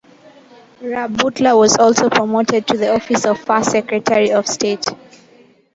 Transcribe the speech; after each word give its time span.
Rab 0.81 1.15
Butler 1.15 1.55
was 1.55 1.77
also 1.77 2.09
promoted 2.09 2.65
to 2.65 2.75
the 2.75 2.91
office 2.91 3.23
of 3.23 3.37
First 3.39 3.69
Secretary 3.69 4.31
of 4.31 4.47
State. 4.47 4.87